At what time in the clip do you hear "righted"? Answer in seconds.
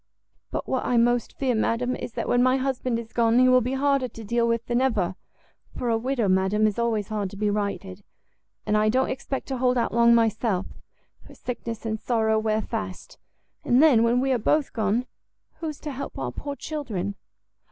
7.51-8.03